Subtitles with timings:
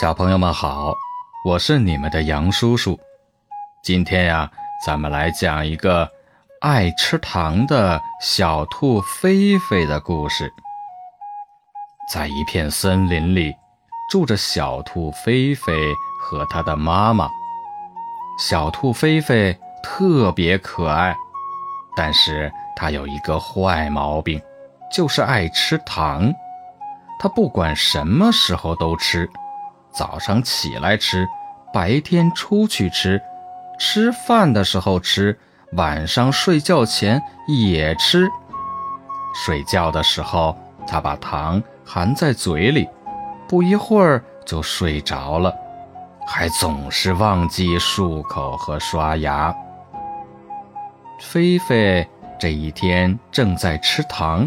[0.00, 0.94] 小朋友们好，
[1.44, 2.96] 我是你们的杨叔叔。
[3.82, 4.48] 今天呀，
[4.86, 6.08] 咱们来讲一个
[6.60, 10.52] 爱吃糖的小兔菲菲的故事。
[12.12, 13.52] 在一片森林里，
[14.08, 15.72] 住着小兔菲菲
[16.20, 17.28] 和它的妈妈。
[18.38, 21.12] 小兔菲菲特别可爱，
[21.96, 24.40] 但是它有一个坏毛病，
[24.92, 26.32] 就是爱吃糖。
[27.18, 29.28] 它不管什么时候都吃。
[29.92, 31.26] 早上起来吃，
[31.72, 33.20] 白天出去吃，
[33.78, 35.38] 吃饭的时候吃，
[35.72, 38.28] 晚上睡觉前也吃。
[39.34, 40.56] 睡觉的时候，
[40.86, 42.88] 他把糖含在嘴里，
[43.46, 45.54] 不一会儿就睡着了，
[46.26, 49.54] 还总是忘记漱口和刷牙。
[51.20, 52.08] 菲菲
[52.38, 54.46] 这一天正在吃糖，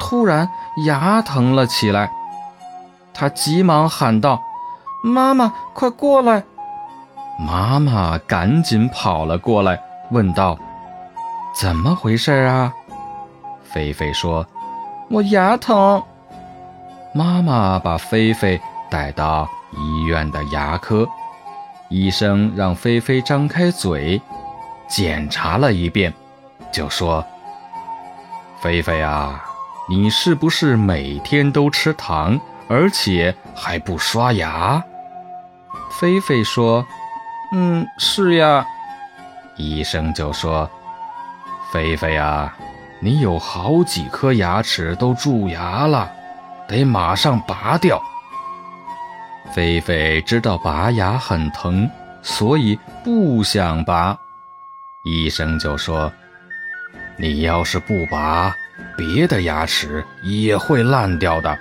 [0.00, 0.48] 突然
[0.86, 2.10] 牙疼了起来，
[3.14, 4.42] 他急忙喊道。
[5.02, 6.42] 妈妈，快过来！
[7.38, 9.78] 妈妈赶紧跑了过来，
[10.10, 10.58] 问道
[11.54, 12.72] ：“怎么回事啊？”
[13.64, 14.46] 菲菲说
[15.10, 16.02] ：“我牙疼。”
[17.12, 21.06] 妈妈把菲菲带到医院的牙科，
[21.88, 24.20] 医生让菲菲张开嘴，
[24.88, 26.12] 检查了一遍，
[26.72, 27.24] 就说
[28.60, 29.44] ：“菲菲啊，
[29.88, 34.82] 你是不是每天都吃糖，而且还不刷牙？”
[36.00, 36.84] 菲菲说
[37.54, 38.66] ：“嗯，是呀。”
[39.56, 40.68] 医生就说
[41.72, 42.56] ：“菲菲啊，
[43.00, 46.10] 你有好几颗牙齿都蛀牙了，
[46.66, 48.02] 得马上拔掉。”
[49.54, 51.88] 菲菲知道拔牙很疼，
[52.22, 54.18] 所以不想拔。
[55.04, 56.12] 医生就说
[57.16, 58.52] ：“你要是不拔，
[58.96, 61.56] 别的牙齿也会烂掉的，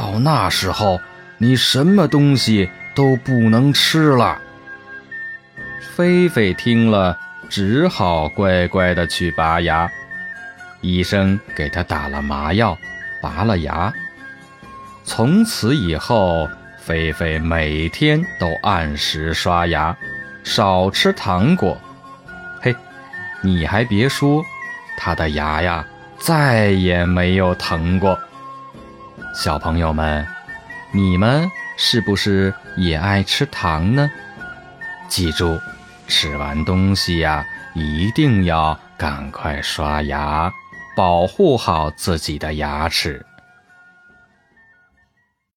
[0.00, 0.98] 到那时候
[1.38, 4.36] 你什么东西……”都不能吃了。
[5.94, 7.16] 菲菲听了，
[7.48, 9.88] 只好乖乖的去拔牙。
[10.80, 12.76] 医生给他打了麻药，
[13.22, 13.94] 拔了牙。
[15.04, 19.96] 从此以后，菲菲每天都按时刷牙，
[20.42, 21.80] 少吃糖果。
[22.60, 22.74] 嘿，
[23.40, 24.44] 你还别说，
[24.98, 25.86] 他的牙呀，
[26.18, 28.18] 再也没有疼过。
[29.32, 30.26] 小朋友们，
[30.92, 31.50] 你们？
[31.76, 34.10] 是不是也爱吃糖呢？
[35.08, 35.58] 记住，
[36.06, 37.42] 吃完东西呀，
[37.74, 40.52] 一定要赶快刷牙，
[40.94, 43.24] 保护好自己的牙齿。